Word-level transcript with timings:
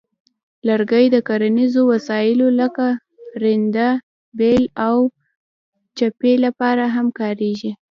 لرګي 0.67 1.05
د 1.15 1.17
کرنیزو 1.27 1.81
وسایلو 1.93 2.47
لکه 2.61 2.87
رنده، 3.43 3.89
بیل، 4.37 4.63
او 4.87 4.97
چپې 5.97 6.33
لپاره 6.45 6.83
هم 6.95 7.07
کارېږي. 7.19 7.71